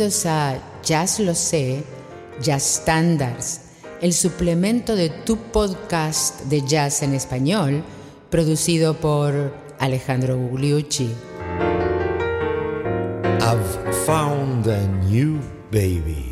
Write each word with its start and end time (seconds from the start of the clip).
Bienvenidos 0.00 0.24
a 0.24 0.58
Jazz 0.82 1.20
Lo 1.20 1.34
Sé, 1.34 1.84
Jazz 2.40 2.80
Standards, 2.80 3.60
el 4.00 4.14
suplemento 4.14 4.96
de 4.96 5.10
tu 5.10 5.36
podcast 5.36 6.40
de 6.44 6.62
jazz 6.66 7.02
en 7.02 7.12
español, 7.12 7.84
producido 8.30 8.94
por 8.94 9.52
Alejandro 9.78 10.38
Gugliucci. 10.38 11.10
I've 13.42 13.94
found 14.06 14.68
a 14.68 14.86
new 15.10 15.38
baby. 15.70 16.29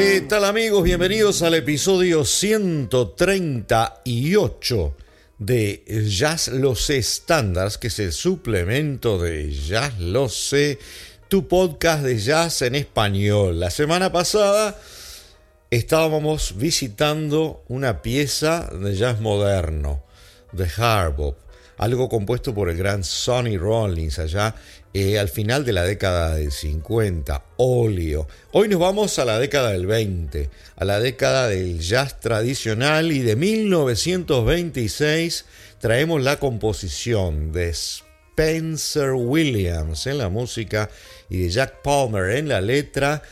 ¿Qué 0.00 0.20
tal 0.20 0.44
amigos? 0.44 0.84
Bienvenidos 0.84 1.42
al 1.42 1.54
episodio 1.54 2.24
138 2.24 4.94
de 5.38 5.82
Jazz 6.08 6.46
Lo 6.46 6.76
Sé 6.76 7.02
Standards, 7.02 7.78
que 7.78 7.88
es 7.88 7.98
el 7.98 8.12
suplemento 8.12 9.18
de 9.18 9.52
Jazz 9.52 9.98
Lo 9.98 10.28
Sé, 10.28 10.78
tu 11.26 11.48
podcast 11.48 12.04
de 12.04 12.16
jazz 12.16 12.62
en 12.62 12.76
español. 12.76 13.58
La 13.58 13.70
semana 13.70 14.12
pasada 14.12 14.78
estábamos 15.68 16.56
visitando 16.56 17.64
una 17.66 18.00
pieza 18.00 18.70
de 18.72 18.94
jazz 18.94 19.20
moderno, 19.20 20.04
de 20.52 20.68
Harbop, 20.76 21.36
algo 21.76 22.08
compuesto 22.08 22.54
por 22.54 22.70
el 22.70 22.76
gran 22.76 23.02
Sonny 23.02 23.58
Rollins 23.58 24.20
allá 24.20 24.54
eh, 25.00 25.18
al 25.18 25.28
final 25.28 25.64
de 25.64 25.72
la 25.72 25.84
década 25.84 26.34
del 26.34 26.52
50, 26.52 27.44
óleo. 27.56 28.28
Hoy 28.52 28.68
nos 28.68 28.80
vamos 28.80 29.18
a 29.18 29.24
la 29.24 29.38
década 29.38 29.70
del 29.70 29.86
20, 29.86 30.50
a 30.76 30.84
la 30.84 31.00
década 31.00 31.48
del 31.48 31.80
jazz 31.80 32.20
tradicional 32.20 33.12
y 33.12 33.20
de 33.20 33.36
1926 33.36 35.46
traemos 35.78 36.22
la 36.22 36.38
composición 36.38 37.52
de 37.52 37.68
Spencer 37.68 39.12
Williams 39.12 40.06
en 40.06 40.18
la 40.18 40.28
música 40.28 40.90
y 41.28 41.38
de 41.38 41.50
Jack 41.50 41.82
Palmer 41.82 42.36
en 42.36 42.48
la 42.48 42.60
letra. 42.60 43.22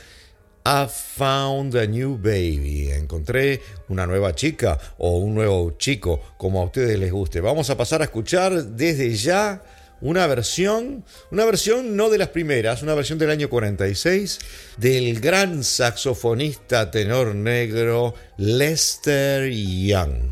I 0.64 0.86
found 0.88 1.76
a 1.76 1.86
new 1.86 2.16
baby. 2.16 2.90
Encontré 2.90 3.60
una 3.88 4.06
nueva 4.06 4.34
chica 4.34 4.78
o 4.98 5.18
un 5.18 5.34
nuevo 5.34 5.76
chico, 5.78 6.20
como 6.36 6.60
a 6.60 6.64
ustedes 6.64 6.98
les 6.98 7.12
guste. 7.12 7.40
Vamos 7.40 7.70
a 7.70 7.76
pasar 7.76 8.02
a 8.02 8.04
escuchar 8.04 8.64
desde 8.64 9.14
ya 9.14 9.62
una 10.00 10.26
versión, 10.26 11.04
una 11.30 11.44
versión 11.44 11.96
no 11.96 12.10
de 12.10 12.18
las 12.18 12.28
primeras, 12.28 12.82
una 12.82 12.94
versión 12.94 13.18
del 13.18 13.30
año 13.30 13.48
46 13.48 14.38
del 14.76 15.20
gran 15.20 15.64
saxofonista 15.64 16.90
tenor 16.90 17.34
negro 17.34 18.14
Lester 18.36 19.50
Young. 19.50 20.30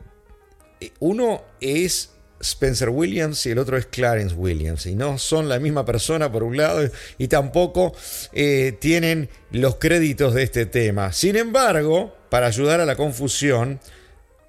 uno 1.00 1.42
es 1.60 2.12
Spencer 2.40 2.88
Williams 2.88 3.44
y 3.46 3.50
el 3.50 3.58
otro 3.58 3.76
es 3.76 3.86
Clarence 3.86 4.34
Williams. 4.34 4.86
Y 4.86 4.94
no 4.94 5.18
son 5.18 5.48
la 5.48 5.58
misma 5.58 5.84
persona 5.84 6.30
por 6.30 6.42
un 6.42 6.56
lado 6.56 6.88
y 7.18 7.28
tampoco 7.28 7.94
eh, 8.32 8.76
tienen 8.80 9.28
los 9.50 9.76
créditos 9.76 10.34
de 10.34 10.42
este 10.42 10.66
tema. 10.66 11.12
Sin 11.12 11.36
embargo, 11.36 12.21
para 12.32 12.46
ayudar 12.46 12.80
a 12.80 12.86
la 12.86 12.96
confusión, 12.96 13.78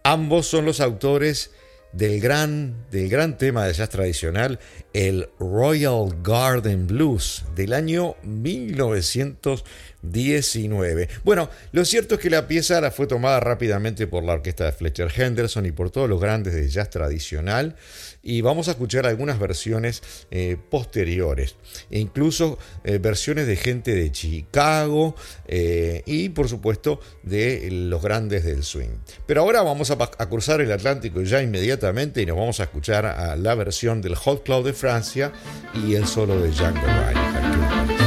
ambos 0.03 0.47
son 0.47 0.63
los 0.63 0.79
autores 0.79 1.51
del 1.91 2.21
gran, 2.21 2.85
del 2.91 3.09
gran 3.09 3.37
tema 3.37 3.65
de 3.65 3.73
jazz 3.73 3.89
tradicional, 3.89 4.57
el 4.93 5.27
Royal 5.39 6.15
Garden 6.21 6.85
Blues 6.87 7.43
del 7.55 7.73
año 7.73 8.15
1919. 8.23 11.09
Bueno, 11.23 11.49
lo 11.71 11.83
cierto 11.83 12.13
es 12.15 12.21
que 12.21 12.29
la 12.29 12.47
pieza 12.47 12.79
la 12.79 12.91
fue 12.91 13.07
tomada 13.07 13.39
rápidamente 13.39 14.05
por 14.07 14.23
la 14.23 14.33
orquesta 14.33 14.65
de 14.65 14.71
Fletcher 14.71 15.11
Henderson 15.15 15.65
y 15.65 15.71
por 15.71 15.89
todos 15.89 16.07
los 16.09 16.21
grandes 16.21 16.53
de 16.53 16.69
jazz 16.69 16.91
tradicional 16.91 17.75
y 18.23 18.39
vamos 18.39 18.69
a 18.69 18.71
escuchar 18.71 19.05
algunas 19.05 19.37
versiones 19.37 20.01
eh, 20.31 20.55
posteriores, 20.69 21.57
e 21.91 21.99
incluso 21.99 22.57
eh, 22.85 22.97
versiones 22.97 23.47
de 23.47 23.57
gente 23.57 23.93
de 23.93 24.11
Chicago 24.13 25.13
eh, 25.45 26.03
y 26.05 26.29
por 26.29 26.47
supuesto 26.47 27.01
de 27.23 27.69
los 27.69 28.01
grandes 28.01 28.45
del 28.45 28.63
swing. 28.63 28.97
Pero 29.27 29.41
ahora 29.41 29.61
vamos 29.61 29.91
a, 29.91 29.97
cruzar 30.29 30.61
el 30.61 30.71
Atlántico 30.71 31.21
ya 31.21 31.41
inmediatamente 31.41 32.21
y 32.21 32.25
nos 32.25 32.37
vamos 32.37 32.61
a 32.61 32.63
escuchar 32.63 33.05
a 33.05 33.35
la 33.35 33.55
versión 33.55 34.01
del 34.01 34.15
Hot 34.15 34.43
Club 34.43 34.63
de 34.63 34.73
Francia 34.83 35.31
y 35.73 35.95
el 35.95 36.05
solo 36.05 36.37
de 36.41 36.51
Django 36.51 36.81
Reinhardt. 36.81 38.02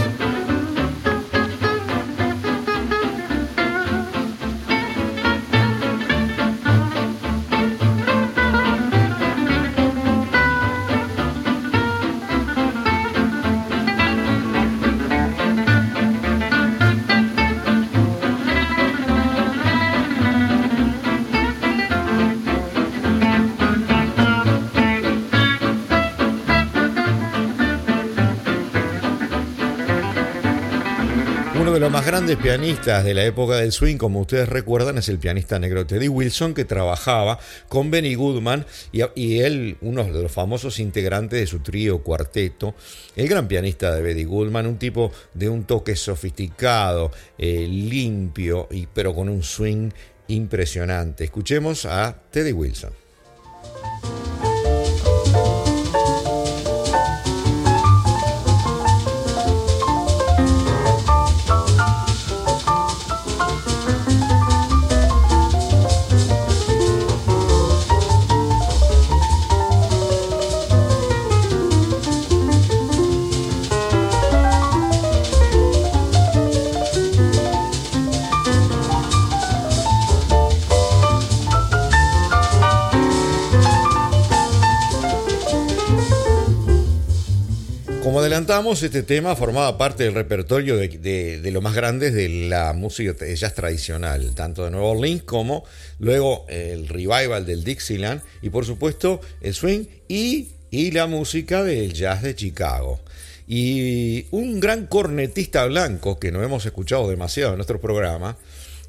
Más 31.90 32.06
grandes 32.06 32.36
pianistas 32.36 33.04
de 33.04 33.14
la 33.14 33.24
época 33.24 33.56
del 33.56 33.70
swing, 33.70 33.96
como 33.96 34.20
ustedes 34.20 34.48
recuerdan, 34.48 34.98
es 34.98 35.08
el 35.08 35.18
pianista 35.18 35.58
negro 35.58 35.86
Teddy 35.86 36.08
Wilson, 36.08 36.54
que 36.54 36.64
trabajaba 36.64 37.38
con 37.68 37.90
Benny 37.90 38.14
Goodman 38.14 38.66
y, 38.92 39.38
él, 39.38 39.76
uno 39.80 40.04
de 40.04 40.22
los 40.22 40.32
famosos 40.32 40.80
integrantes 40.80 41.38
de 41.38 41.46
su 41.46 41.60
trío 41.60 42.02
cuarteto, 42.02 42.74
el 43.14 43.28
gran 43.28 43.46
pianista 43.46 43.94
de 43.94 44.02
Benny 44.02 44.24
Goodman, 44.24 44.66
un 44.66 44.78
tipo 44.78 45.12
de 45.34 45.48
un 45.48 45.64
toque 45.64 45.94
sofisticado, 45.96 47.12
eh, 47.38 47.66
limpio, 47.68 48.68
y, 48.70 48.86
pero 48.86 49.14
con 49.14 49.28
un 49.28 49.42
swing 49.42 49.90
impresionante. 50.28 51.24
Escuchemos 51.24 51.84
a 51.84 52.16
Teddy 52.30 52.52
Wilson. 52.52 53.05
Este 88.48 89.02
tema 89.02 89.34
formaba 89.34 89.76
parte 89.76 90.04
del 90.04 90.14
repertorio 90.14 90.76
de, 90.76 91.50
lo 91.52 91.60
más 91.60 91.74
grandes 91.74 92.14
de 92.14 92.28
la 92.28 92.72
música 92.74 93.12
jazz 93.34 93.54
tradicional, 93.54 94.36
tanto 94.36 94.64
de 94.64 94.70
Nueva 94.70 94.86
Orleans 94.86 95.24
como 95.24 95.64
luego 95.98 96.46
el 96.48 96.86
revival 96.86 97.44
del 97.44 97.64
Dixieland 97.64 98.22
y 98.42 98.50
por 98.50 98.64
supuesto 98.64 99.20
el 99.40 99.52
swing 99.52 99.86
y, 100.06 100.52
la 100.92 101.08
música 101.08 101.64
del 101.64 101.92
jazz 101.92 102.22
de 102.22 102.36
Chicago. 102.36 103.00
Y 103.48 104.26
un 104.30 104.60
gran 104.60 104.86
cornetista 104.86 105.64
blanco 105.66 106.20
que 106.20 106.30
no 106.30 106.40
hemos 106.44 106.64
escuchado 106.66 107.10
demasiado 107.10 107.50
en 107.50 107.56
nuestro 107.56 107.80
programa, 107.80 108.36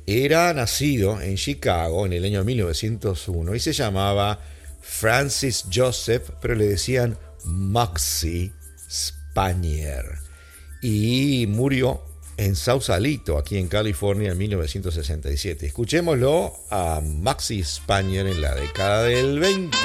era 0.05 0.53
nacido 0.53 1.19
en 1.19 1.35
Chicago 1.35 2.05
en 2.05 2.13
el 2.13 2.25
año 2.25 2.43
1901 2.43 3.55
y 3.55 3.59
se 3.59 3.73
llamaba 3.73 4.39
Francis 4.81 5.65
Joseph, 5.73 6.29
pero 6.41 6.53
le 6.53 6.67
decían 6.67 7.17
Maxi 7.43 8.51
Y 10.81 11.45
murió 11.47 12.01
en 12.37 12.55
Sausalito, 12.55 13.37
aquí 13.37 13.57
en 13.57 13.67
California, 13.67 14.31
en 14.31 14.37
1967. 14.37 15.67
Escuchémoslo 15.67 16.53
a 16.71 17.01
Maxi 17.01 17.63
Spanier 17.63 18.25
en 18.25 18.41
la 18.41 18.55
década 18.55 19.03
del 19.03 19.39
20. 19.39 19.77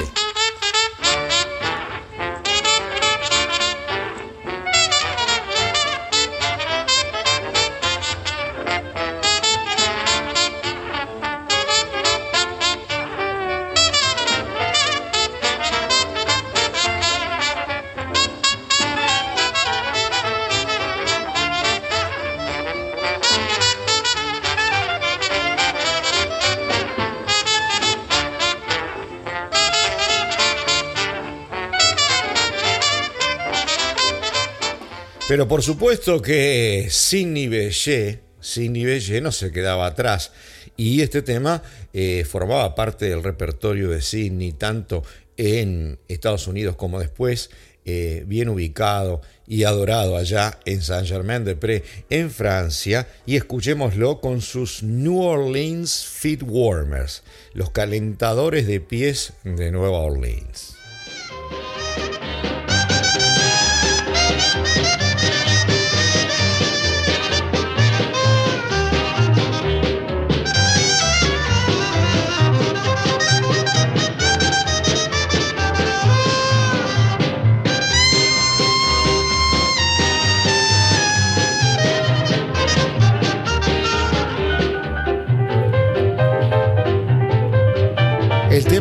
Pero 35.33 35.47
por 35.47 35.63
supuesto 35.63 36.21
que 36.21 36.89
Sidney 36.91 37.47
Bechet, 37.47 38.21
Sidney 38.39 39.19
no 39.19 39.31
se 39.31 39.51
quedaba 39.51 39.87
atrás. 39.87 40.31
Y 40.77 41.01
este 41.01 41.23
tema 41.23 41.63
eh, 41.91 42.23
formaba 42.23 42.75
parte 42.75 43.09
del 43.09 43.23
repertorio 43.23 43.89
de 43.89 44.03
Sidney, 44.03 44.51
tanto 44.51 45.01
en 45.35 45.97
Estados 46.07 46.45
Unidos 46.45 46.75
como 46.75 46.99
después, 46.99 47.49
eh, 47.83 48.25
bien 48.27 48.47
ubicado 48.47 49.21
y 49.47 49.63
adorado 49.63 50.17
allá 50.17 50.59
en 50.65 50.83
Saint-Germain-de-Prés, 50.83 51.81
en 52.11 52.29
Francia. 52.29 53.07
Y 53.25 53.35
escuchémoslo 53.35 54.21
con 54.21 54.39
sus 54.39 54.83
New 54.83 55.19
Orleans 55.19 56.05
Feet 56.05 56.43
Warmers, 56.43 57.23
los 57.55 57.71
calentadores 57.71 58.67
de 58.67 58.79
pies 58.81 59.33
de 59.43 59.71
Nueva 59.71 59.97
Orleans. 59.97 60.72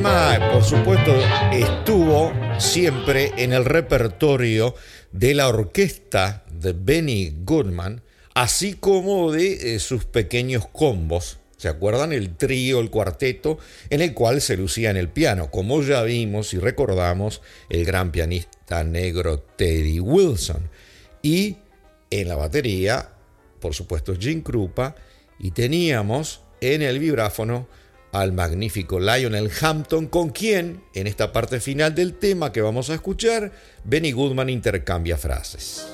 Por 0.03 0.65
supuesto, 0.65 1.15
estuvo 1.53 2.33
siempre 2.59 3.33
en 3.37 3.53
el 3.53 3.65
repertorio 3.65 4.75
de 5.13 5.33
la 5.35 5.47
orquesta 5.47 6.45
de 6.51 6.73
Benny 6.73 7.33
Goodman, 7.45 8.03
así 8.35 8.75
como 8.75 9.31
de 9.31 9.77
eh, 9.77 9.79
sus 9.79 10.05
pequeños 10.05 10.67
combos. 10.67 11.39
¿Se 11.57 11.69
acuerdan? 11.69 12.13
El 12.13 12.37
trío, 12.37 12.81
el 12.81 12.91
cuarteto, 12.91 13.59
en 13.91 14.01
el 14.01 14.13
cual 14.13 14.41
se 14.41 14.57
lucía 14.57 14.91
en 14.91 14.97
el 14.97 15.09
piano, 15.09 15.53
como 15.53 15.83
ya 15.83 16.03
vimos 16.03 16.53
y 16.53 16.59
recordamos 16.59 17.41
el 17.69 17.85
gran 17.85 18.11
pianista 18.11 18.83
negro 18.83 19.39
Teddy 19.39 20.01
Wilson. 20.01 20.69
Y 21.23 21.59
en 22.11 22.27
la 22.27 22.35
batería, 22.35 23.11
por 23.61 23.73
supuesto, 23.73 24.17
Jim 24.19 24.43
Krupa, 24.43 24.97
y 25.39 25.53
teníamos 25.53 26.41
en 26.61 26.83
el 26.83 26.99
vibráfono 26.99 27.69
al 28.13 28.33
magnífico 28.33 29.01
Lionel 29.01 29.51
Hampton, 29.61 30.07
con 30.07 30.31
quien, 30.31 30.85
en 30.95 31.07
esta 31.07 31.33
parte 31.33 31.61
final 31.61 31.95
del 31.95 32.15
tema 32.15 32.53
que 32.53 32.61
vamos 32.61 32.91
a 32.91 32.95
escuchar, 32.95 33.53
Benny 33.85 34.13
Goodman 34.13 34.51
intercambia 34.51 35.17
frases. 35.17 35.87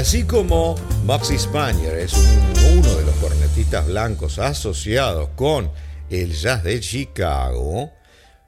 Así 0.00 0.24
como 0.24 0.76
Maxi 1.04 1.38
Spanier 1.38 1.94
es 1.98 2.14
uno 2.14 2.94
de 2.94 3.04
los 3.04 3.14
cornetistas 3.16 3.86
blancos 3.86 4.38
asociados 4.38 5.28
con 5.36 5.70
el 6.08 6.32
jazz 6.32 6.64
de 6.64 6.80
Chicago, 6.80 7.90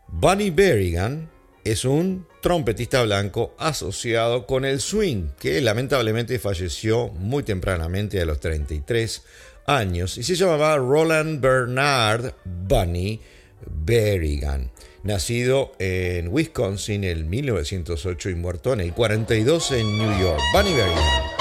Bunny 0.09 0.49
Berrigan 0.49 1.28
es 1.62 1.85
un 1.85 2.26
trompetista 2.40 3.02
blanco 3.02 3.54
asociado 3.59 4.47
con 4.47 4.64
el 4.64 4.80
swing, 4.80 5.28
que 5.38 5.61
lamentablemente 5.61 6.38
falleció 6.38 7.09
muy 7.09 7.42
tempranamente 7.42 8.18
a 8.23 8.25
los 8.25 8.40
33 8.40 9.23
años 9.66 10.16
y 10.16 10.23
se 10.23 10.37
llamaba 10.37 10.78
Roland 10.78 11.42
Bernard 11.42 12.32
Bunny 12.47 13.21
Berrigan, 13.66 14.71
nacido 15.02 15.73
en 15.78 16.28
Wisconsin 16.28 17.04
en 17.04 17.28
1908 17.28 18.30
y 18.30 18.35
muerto 18.37 18.73
en 18.73 18.80
el 18.80 18.94
42 18.94 19.73
en 19.73 19.99
New 19.99 20.18
York. 20.18 20.40
Bunny 20.54 20.73
Berrigan. 20.73 21.32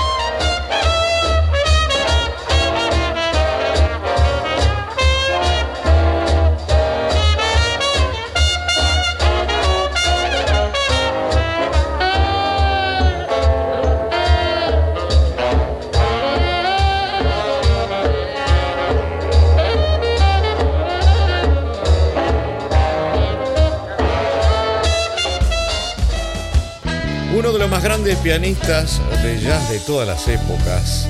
Pianistas 28.23 29.01
de 29.23 29.39
jazz 29.39 29.71
de 29.71 29.79
todas 29.79 30.07
las 30.07 30.27
épocas, 30.27 31.07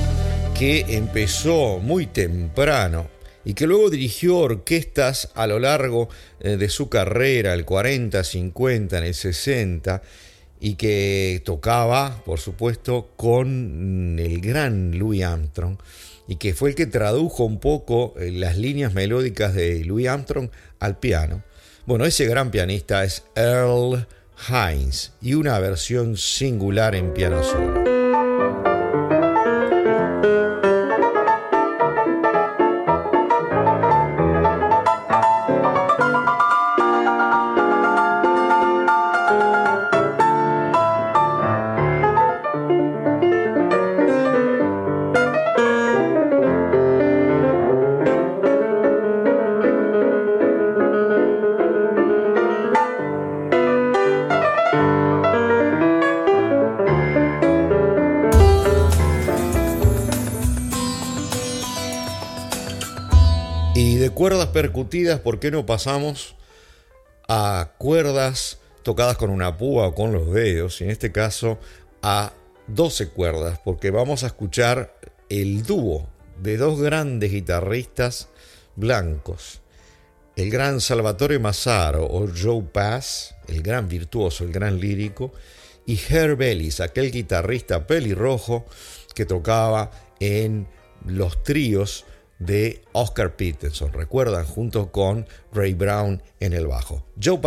que 0.58 0.96
empezó 0.96 1.78
muy 1.78 2.06
temprano 2.06 3.06
y 3.44 3.52
que 3.52 3.66
luego 3.66 3.90
dirigió 3.90 4.38
orquestas 4.38 5.28
a 5.34 5.46
lo 5.46 5.58
largo 5.58 6.08
eh, 6.40 6.56
de 6.56 6.70
su 6.70 6.88
carrera, 6.88 7.52
el 7.52 7.66
40, 7.66 8.24
50, 8.24 8.96
en 8.96 9.04
el 9.04 9.14
60, 9.14 10.00
y 10.58 10.76
que 10.76 11.42
tocaba, 11.44 12.22
por 12.24 12.40
supuesto, 12.40 13.10
con 13.16 14.16
el 14.18 14.40
gran 14.40 14.98
Louis 14.98 15.22
Armstrong, 15.22 15.76
y 16.26 16.36
que 16.36 16.54
fue 16.54 16.70
el 16.70 16.74
que 16.74 16.86
tradujo 16.86 17.44
un 17.44 17.60
poco 17.60 18.14
eh, 18.18 18.30
las 18.32 18.56
líneas 18.56 18.94
melódicas 18.94 19.52
de 19.54 19.84
Louis 19.84 20.08
Armstrong 20.08 20.48
al 20.78 20.98
piano. 20.98 21.42
Bueno, 21.84 22.06
ese 22.06 22.24
gran 22.24 22.50
pianista 22.50 23.04
es 23.04 23.24
Earl 23.34 24.06
Heinz 24.48 25.12
y 25.20 25.34
una 25.34 25.58
versión 25.58 26.16
singular 26.16 26.94
en 26.94 27.12
piano 27.12 27.42
solo. 27.42 27.91
Cuerdas 64.22 64.48
percutidas, 64.48 65.20
¿por 65.20 65.40
qué 65.40 65.50
no 65.50 65.66
pasamos 65.66 66.36
a 67.28 67.72
cuerdas 67.78 68.58
tocadas 68.82 69.16
con 69.16 69.30
una 69.30 69.56
púa 69.56 69.88
o 69.88 69.94
con 69.94 70.12
los 70.12 70.32
dedos? 70.32 70.80
Y 70.80 70.84
en 70.84 70.90
este 70.90 71.10
caso 71.10 71.58
a 72.02 72.32
12 72.68 73.08
cuerdas, 73.08 73.58
porque 73.64 73.90
vamos 73.90 74.22
a 74.22 74.28
escuchar 74.28 74.94
el 75.28 75.64
dúo 75.64 76.08
de 76.40 76.56
dos 76.56 76.80
grandes 76.80 77.32
guitarristas 77.32 78.28
blancos. 78.76 79.60
El 80.36 80.50
gran 80.50 80.80
Salvatore 80.80 81.38
Massaro 81.38 82.06
o 82.06 82.28
Joe 82.28 82.62
Pass, 82.62 83.34
el 83.48 83.62
gran 83.62 83.88
virtuoso, 83.88 84.44
el 84.44 84.52
gran 84.52 84.78
lírico, 84.78 85.32
y 85.84 85.98
Herb 86.08 86.40
Ellis, 86.42 86.80
aquel 86.80 87.10
guitarrista 87.10 87.86
pelirrojo 87.86 88.66
que 89.14 89.26
tocaba 89.26 89.90
en 90.20 90.68
los 91.04 91.42
tríos 91.42 92.04
de 92.46 92.82
Oscar 92.92 93.36
Peterson, 93.36 93.92
recuerdan, 93.92 94.44
junto 94.44 94.90
con 94.90 95.26
Ray 95.52 95.74
Brown 95.74 96.22
en 96.40 96.52
el 96.52 96.66
bajo. 96.66 97.04
Joe 97.22 97.38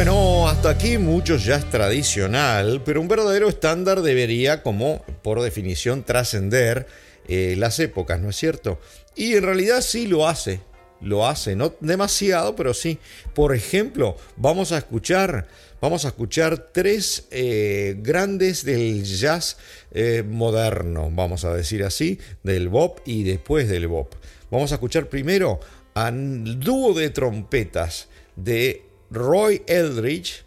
Pass, 0.00 0.06
Herb 0.06 0.08
Ellis, 0.08 0.62
contrapunto. 0.62 1.36
ya 1.36 1.56
es 1.56 1.70
tradicional, 1.70 2.82
pero 2.84 3.00
un 3.02 3.08
verdadero 3.08 3.48
estándar 3.48 4.00
debería, 4.00 4.62
como 4.62 5.04
por 5.22 5.42
definición, 5.42 6.04
trascender 6.04 6.86
eh, 7.28 7.54
las 7.58 7.78
épocas, 7.80 8.18
¿no 8.18 8.30
es 8.30 8.36
cierto? 8.36 8.80
Y 9.14 9.34
en 9.34 9.42
realidad 9.42 9.82
sí 9.82 10.06
lo 10.06 10.26
hace, 10.26 10.60
lo 11.02 11.26
hace, 11.26 11.54
no 11.54 11.74
demasiado, 11.80 12.56
pero 12.56 12.72
sí. 12.72 12.98
Por 13.34 13.54
ejemplo, 13.54 14.16
vamos 14.36 14.72
a 14.72 14.78
escuchar, 14.78 15.48
vamos 15.82 16.06
a 16.06 16.08
escuchar 16.08 16.70
tres 16.72 17.26
eh, 17.30 17.96
grandes 17.98 18.64
del 18.64 19.04
jazz 19.04 19.58
eh, 19.92 20.24
moderno, 20.26 21.10
vamos 21.12 21.44
a 21.44 21.54
decir 21.54 21.84
así, 21.84 22.18
del 22.42 22.70
bop 22.70 23.00
y 23.04 23.24
después 23.24 23.68
del 23.68 23.86
bop. 23.86 24.14
Vamos 24.50 24.72
a 24.72 24.76
escuchar 24.76 25.08
primero 25.08 25.60
al 25.92 26.58
dúo 26.58 26.94
de 26.94 27.10
trompetas 27.10 28.08
de 28.36 28.89
Roy 29.10 29.62
Eldridge 29.66 30.44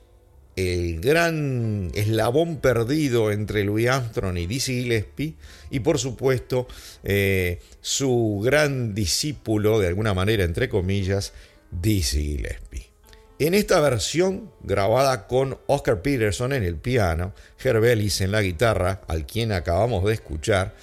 el 0.56 1.00
gran 1.00 1.92
eslabón 1.96 2.58
perdido 2.58 3.32
entre 3.32 3.64
Louis 3.64 3.88
Armstrong 3.90 4.38
y 4.38 4.46
Dizzy 4.46 4.84
Gillespie, 4.84 5.36
y 5.72 5.80
por 5.80 5.98
supuesto 5.98 6.68
eh, 7.04 7.60
su 7.82 8.42
gran 8.44 8.94
discípulo, 8.94 9.80
de 9.80 9.88
alguna 9.88 10.14
manera, 10.14 10.44
entre 10.44 10.70
comillas, 10.70 11.34
Dizzy 11.72 12.38
Gillespie. 12.38 12.90
En 13.40 13.56
esta 13.56 13.80
versión, 13.80 14.52
grabada 14.62 15.26
con 15.28 15.58
Oscar 15.66 16.02
Peterson 16.02 16.54
en 16.54 16.64
el 16.64 16.76
piano, 16.76 17.34
Herb 17.62 17.84
Ellis 17.84 18.22
en 18.22 18.32
la 18.32 18.42
guitarra, 18.42 19.02
al 19.08 19.26
quien 19.26 19.52
acabamos 19.52 20.06
de 20.06 20.14
escuchar, 20.14 20.76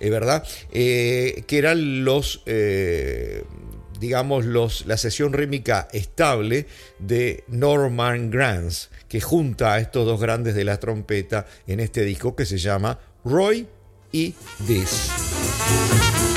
es 0.00 0.10
verdad, 0.10 0.46
eh, 0.72 1.44
que 1.46 1.58
eran 1.58 2.04
los 2.04 2.42
eh, 2.46 3.44
digamos, 3.98 4.44
los, 4.44 4.86
la 4.86 4.96
sesión 4.96 5.32
rítmica 5.32 5.88
estable 5.92 6.66
de 6.98 7.44
Norman 7.48 8.30
Granz, 8.30 8.90
que 9.08 9.20
junta 9.20 9.74
a 9.74 9.80
estos 9.80 10.06
dos 10.06 10.20
grandes 10.20 10.54
de 10.54 10.64
la 10.64 10.78
trompeta 10.78 11.46
en 11.66 11.80
este 11.80 12.02
disco 12.04 12.36
que 12.36 12.46
se 12.46 12.58
llama 12.58 12.98
Roy 13.24 13.66
y 14.12 14.34
This. 14.66 16.27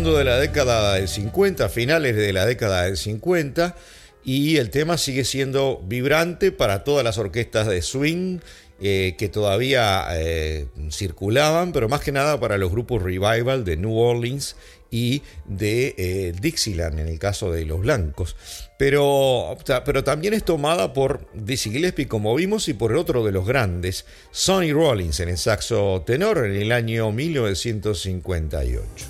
De 0.00 0.24
la 0.24 0.38
década 0.38 0.94
del 0.94 1.08
50, 1.08 1.68
finales 1.68 2.16
de 2.16 2.32
la 2.32 2.46
década 2.46 2.84
del 2.84 2.96
50, 2.96 3.76
y 4.24 4.56
el 4.56 4.70
tema 4.70 4.96
sigue 4.96 5.24
siendo 5.24 5.82
vibrante 5.84 6.52
para 6.52 6.84
todas 6.84 7.04
las 7.04 7.18
orquestas 7.18 7.66
de 7.66 7.82
swing 7.82 8.38
eh, 8.80 9.14
que 9.18 9.28
todavía 9.28 10.06
eh, 10.12 10.68
circulaban, 10.90 11.72
pero 11.72 11.90
más 11.90 12.00
que 12.00 12.12
nada 12.12 12.40
para 12.40 12.56
los 12.56 12.70
grupos 12.70 13.02
revival 13.02 13.62
de 13.62 13.76
New 13.76 13.94
Orleans 13.94 14.56
y 14.90 15.20
de 15.44 15.94
eh, 15.98 16.32
Dixieland 16.40 16.98
en 16.98 17.06
el 17.06 17.18
caso 17.18 17.52
de 17.52 17.66
los 17.66 17.80
blancos. 17.80 18.36
Pero, 18.78 19.58
pero 19.84 20.02
también 20.02 20.32
es 20.32 20.44
tomada 20.44 20.94
por 20.94 21.28
Dizzy 21.34 21.70
Gillespie, 21.70 22.08
como 22.08 22.34
vimos, 22.34 22.68
y 22.68 22.74
por 22.74 22.96
otro 22.96 23.22
de 23.22 23.32
los 23.32 23.46
grandes, 23.46 24.06
Sonny 24.30 24.72
Rollins 24.72 25.20
en 25.20 25.28
el 25.28 25.36
saxo 25.36 26.02
tenor 26.06 26.46
en 26.46 26.56
el 26.56 26.72
año 26.72 27.12
1958. 27.12 29.09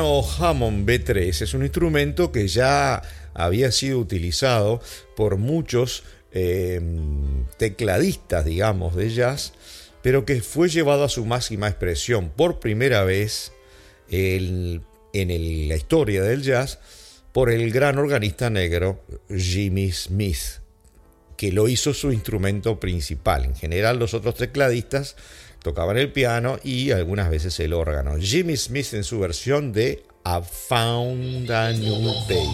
Órgano 0.00 0.22
Hammond 0.38 0.88
B3 0.88 1.42
es 1.42 1.54
un 1.54 1.62
instrumento 1.62 2.32
que 2.32 2.48
ya 2.48 3.02
había 3.34 3.70
sido 3.72 3.98
utilizado 3.98 4.80
por 5.16 5.36
muchos 5.36 6.04
em, 6.32 7.46
tecladistas, 7.58 8.44
digamos, 8.44 8.96
de 8.96 9.10
jazz, 9.10 9.52
pero 10.02 10.24
que 10.24 10.42
fue 10.42 10.68
llevado 10.68 11.04
a 11.04 11.08
su 11.08 11.24
máxima 11.26 11.68
expresión 11.68 12.30
por 12.30 12.60
primera 12.60 13.04
vez 13.04 13.52
en, 14.10 14.82
la 15.12 15.76
historia 15.76 16.22
del 16.22 16.42
jazz 16.42 16.78
por 17.32 17.50
el 17.50 17.70
gran 17.72 17.98
organista 17.98 18.48
negro 18.50 19.04
Jimmy 19.28 19.92
Smith, 19.92 20.60
que 21.36 21.52
lo 21.52 21.68
hizo 21.68 21.94
su 21.94 22.12
instrumento 22.12 22.80
principal. 22.80 23.44
En 23.44 23.54
general 23.54 23.98
los 23.98 24.14
otros 24.14 24.36
tecladistas 24.36 25.16
tocaban 25.62 25.96
el 25.98 26.12
piano 26.12 26.58
y 26.62 26.90
algunas 26.90 27.30
veces 27.30 27.58
el 27.60 27.72
órgano. 27.72 28.16
Jimmy 28.18 28.56
Smith 28.56 28.94
en 28.94 29.04
su 29.04 29.20
versión 29.20 29.72
de 29.72 30.02
I 30.24 30.40
Found 30.68 31.50
a 31.50 31.72
New 31.72 32.14
Baby. 32.28 32.50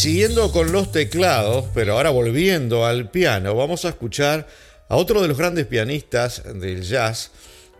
Siguiendo 0.00 0.50
con 0.50 0.72
los 0.72 0.92
teclados, 0.92 1.66
pero 1.74 1.92
ahora 1.92 2.08
volviendo 2.08 2.86
al 2.86 3.10
piano, 3.10 3.54
vamos 3.54 3.84
a 3.84 3.90
escuchar 3.90 4.48
a 4.88 4.96
otro 4.96 5.20
de 5.20 5.28
los 5.28 5.36
grandes 5.36 5.66
pianistas 5.66 6.42
del 6.54 6.82
jazz, 6.82 7.32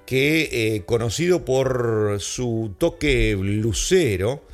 que 0.05 0.51
eh, 0.53 0.83
conocido 0.85 1.47
por 1.47 2.19
su 2.21 2.75
toque 2.77 3.35
lucero 3.41 4.45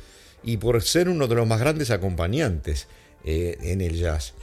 y 0.43 0.55
por 0.55 0.81
ser 0.81 1.09
uno 1.09 1.27
de 1.27 1.35
los 1.35 1.45
más 1.45 1.59
grandes 1.59 1.91
acompañantes 1.91 2.87
eh, 3.25 3.57
en 3.61 3.81
el 3.81 3.97
jazz. 3.99 4.33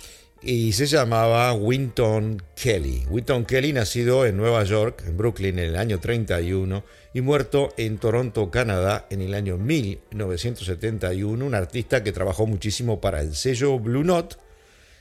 Y 0.46 0.72
se 0.72 0.84
llamaba 0.84 1.54
Winton 1.54 2.42
Kelly. 2.54 3.06
Winton 3.08 3.46
Kelly, 3.46 3.72
nacido 3.72 4.26
en 4.26 4.36
Nueva 4.36 4.62
York, 4.64 5.02
en 5.06 5.16
Brooklyn, 5.16 5.58
en 5.58 5.70
el 5.70 5.76
año 5.76 6.00
31 6.00 6.84
y 7.14 7.22
muerto 7.22 7.72
en 7.78 7.96
Toronto, 7.96 8.50
Canadá, 8.50 9.06
en 9.08 9.22
el 9.22 9.32
año 9.32 9.56
1971, 9.56 11.46
un 11.46 11.54
artista 11.54 12.04
que 12.04 12.12
trabajó 12.12 12.46
muchísimo 12.46 13.00
para 13.00 13.22
el 13.22 13.34
sello 13.34 13.78
Blue 13.78 14.04
Note, 14.04 14.36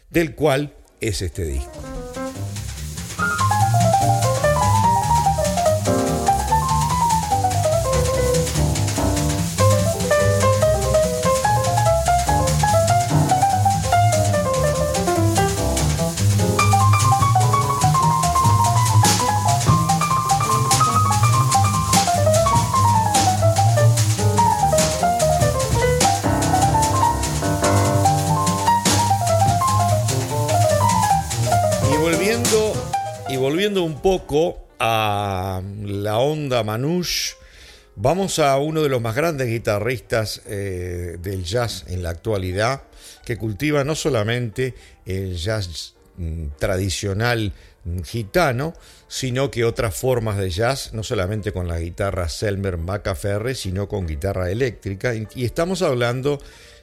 del 0.09 0.33
cual 0.33 0.75
es 1.01 1.21
este 1.21 1.43
disco. 1.43 1.73
Manouche, 36.73 37.35
vamos 37.95 38.39
a 38.39 38.57
uno 38.57 38.81
de 38.81 38.89
los 38.89 38.99
más 38.99 39.15
grandes 39.15 39.47
guitarristas 39.47 40.41
eh, 40.47 41.17
del 41.21 41.43
jazz 41.43 41.85
en 41.87 42.01
la 42.01 42.09
actualidad, 42.09 42.81
que 43.23 43.37
cultiva 43.37 43.83
no 43.83 43.93
solamente 43.93 44.73
el 45.05 45.35
jazz 45.37 45.93
mm, 46.17 46.47
tradicional 46.57 47.53
mm, 47.83 48.01
gitano, 48.01 48.73
sino 49.07 49.51
que 49.51 49.65
otras 49.65 49.95
formas 49.95 50.39
de 50.39 50.49
jazz, 50.49 50.93
no 50.93 51.03
solamente 51.03 51.51
con 51.51 51.67
la 51.67 51.79
guitarra 51.79 52.27
Selmer 52.27 52.77
Macaferre, 52.77 53.53
sino 53.53 53.87
con 53.87 54.07
guitarra 54.07 54.49
eléctrica. 54.49 55.13
Y 55.13 55.45
estamos 55.45 55.83
hablando 55.83 56.39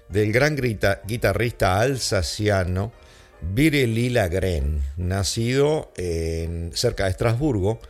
del 0.09 0.31
gran 0.31 0.55
guitarrista 0.55 1.81
alsaciano 1.81 2.93
Bireli 3.41 4.11
Lagren, 4.11 4.83
nacido 4.97 5.91
en, 5.97 6.71
cerca 6.75 7.05
de 7.05 7.11
Estrasburgo, 7.11 7.81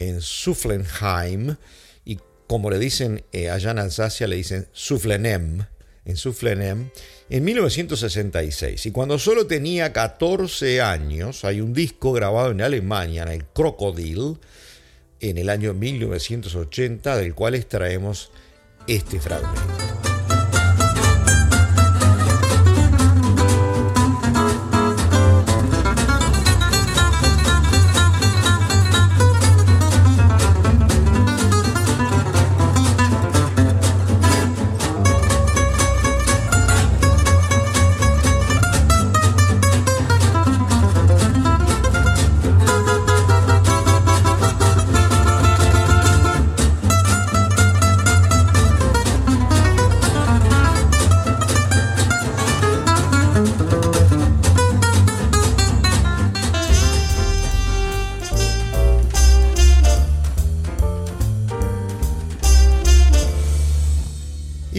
en 0.00 0.20
Sufflenheim, 0.20 1.54
y 2.04 2.18
como 2.48 2.70
le 2.70 2.80
dicen 2.80 3.22
eh, 3.30 3.50
allá 3.50 3.70
en 3.70 3.78
Alsacia, 3.78 4.26
le 4.26 4.34
dicen 4.34 4.66
Sufflenem, 4.72 5.66
en 6.04 6.16
Sufflenem, 6.16 6.90
en 7.28 7.44
1966. 7.44 8.86
Y 8.86 8.90
cuando 8.90 9.18
solo 9.20 9.46
tenía 9.46 9.92
14 9.92 10.80
años, 10.80 11.44
hay 11.44 11.60
un 11.60 11.72
disco 11.72 12.12
grabado 12.12 12.50
en 12.50 12.62
Alemania, 12.62 13.22
en 13.22 13.28
el 13.28 13.44
Crocodile, 13.44 14.38
en 15.20 15.38
el 15.38 15.48
año 15.48 15.74
1980, 15.74 17.16
del 17.16 17.34
cual 17.34 17.54
extraemos 17.54 18.32
este 18.88 19.20
fragmento. 19.20 19.79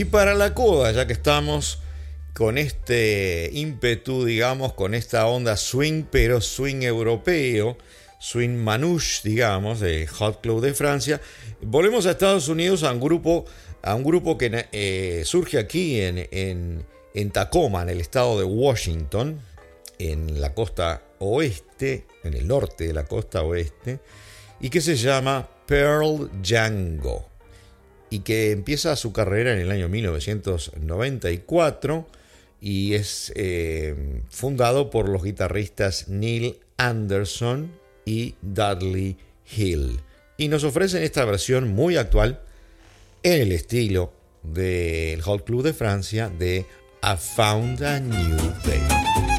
Para 0.06 0.34
la 0.36 0.54
coda, 0.54 0.92
ya 0.92 1.08
que 1.08 1.14
estamos 1.14 1.80
con 2.34 2.58
este 2.58 3.50
ímpetu, 3.54 4.26
digamos, 4.26 4.74
con 4.74 4.94
esta 4.94 5.28
onda 5.28 5.58
swing, 5.58 6.04
pero 6.10 6.42
swing 6.42 6.82
europeo, 6.84 7.78
swing 8.20 8.56
manouche, 8.56 9.22
digamos, 9.24 9.80
de 9.80 10.08
Hot 10.08 10.42
Club 10.42 10.62
de 10.62 10.74
Francia. 10.74 11.22
Volvemos 11.62 12.06
a 12.06 12.12
Estados 12.12 12.48
Unidos 12.48 12.84
a 12.84 12.92
un 12.92 13.00
grupo, 13.00 13.46
a 13.82 13.96
un 13.96 14.04
grupo 14.04 14.38
que 14.38 14.68
eh, 14.72 15.24
surge 15.26 15.58
aquí 15.58 16.02
en, 16.02 16.28
en, 16.32 16.86
en 17.14 17.32
Tacoma, 17.32 17.84
en 17.84 17.90
el 17.90 18.02
estado 18.02 18.40
de 18.40 18.46
Washington, 18.46 19.42
en 20.00 20.40
la 20.40 20.54
costa 20.54 21.04
oeste, 21.20 22.06
en 22.24 22.34
el 22.34 22.48
norte 22.48 22.88
de 22.88 22.94
la 22.94 23.06
costa 23.06 23.44
oeste, 23.44 24.00
y 24.60 24.70
que 24.70 24.82
se 24.82 24.96
llama 24.96 25.50
Pearl 25.66 26.30
Django 26.42 27.31
y 28.12 28.20
que 28.20 28.52
empieza 28.52 28.96
su 28.96 29.12
carrera 29.14 29.54
en 29.54 29.60
el 29.60 29.72
año 29.72 29.90
1994 29.90 32.08
y 32.60 32.94
es 32.94 33.34
eh, 33.36 34.22
fundado 34.30 34.92
por 34.92 35.10
los 35.10 35.24
guitarristas 35.24 36.10
Neil 36.10 36.58
Anderson 36.78 37.72
y 38.06 38.36
Dudley 38.44 39.18
Hill. 39.56 40.00
Y 40.38 40.50
nos 40.50 40.64
ofrecen 40.64 41.02
esta 41.04 41.26
versión 41.26 41.70
muy 41.70 41.98
actual 41.98 42.40
en 43.24 43.42
el 43.42 43.52
estilo 43.52 44.14
del 44.44 45.22
Hot 45.22 45.44
Club 45.46 45.64
de 45.64 45.74
Francia 45.74 46.30
de 46.30 46.66
I 47.04 47.18
Found 47.36 47.84
a 47.84 48.00
New 48.00 48.38
Day. 48.66 49.31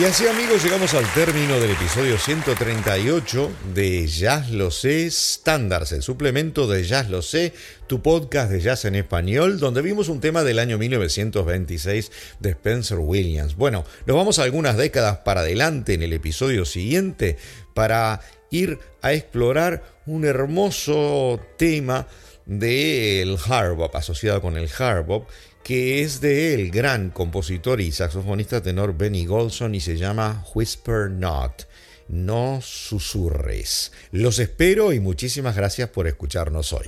Y 0.00 0.04
así 0.04 0.26
amigos 0.26 0.64
llegamos 0.64 0.94
al 0.94 1.04
término 1.12 1.60
del 1.60 1.72
episodio 1.72 2.16
138 2.16 3.50
de 3.74 4.06
Jazz 4.06 4.48
Lo 4.48 4.70
Sé 4.70 5.10
Standards, 5.10 5.92
el 5.92 6.00
suplemento 6.00 6.66
de 6.66 6.84
Jazz 6.84 7.10
Lo 7.10 7.20
Sé, 7.20 7.52
tu 7.86 8.00
podcast 8.00 8.50
de 8.50 8.60
jazz 8.60 8.86
en 8.86 8.94
español, 8.94 9.60
donde 9.60 9.82
vimos 9.82 10.08
un 10.08 10.20
tema 10.20 10.42
del 10.42 10.58
año 10.58 10.78
1926 10.78 12.12
de 12.38 12.48
Spencer 12.48 12.96
Williams. 12.98 13.56
Bueno, 13.56 13.84
nos 14.06 14.16
vamos 14.16 14.38
algunas 14.38 14.78
décadas 14.78 15.18
para 15.18 15.42
adelante 15.42 15.92
en 15.92 16.02
el 16.02 16.14
episodio 16.14 16.64
siguiente 16.64 17.36
para 17.74 18.22
ir 18.50 18.78
a 19.02 19.12
explorar 19.12 19.84
un 20.06 20.24
hermoso 20.24 21.40
tema 21.58 22.06
del 22.46 23.36
hard 23.46 23.74
bop, 23.74 23.94
asociado 23.94 24.40
con 24.40 24.56
el 24.56 24.70
hard 24.78 25.04
que 25.62 26.02
es 26.02 26.20
de 26.20 26.54
el 26.54 26.70
gran 26.70 27.10
compositor 27.10 27.80
y 27.80 27.92
saxofonista 27.92 28.62
tenor 28.62 28.96
Benny 28.96 29.26
Golson 29.26 29.74
y 29.74 29.80
se 29.80 29.96
llama 29.96 30.44
Whisper 30.54 31.10
Not. 31.10 31.68
No 32.08 32.60
susurres. 32.62 33.92
Los 34.10 34.38
espero 34.38 34.92
y 34.92 35.00
muchísimas 35.00 35.54
gracias 35.54 35.90
por 35.90 36.08
escucharnos 36.08 36.72
hoy. 36.72 36.86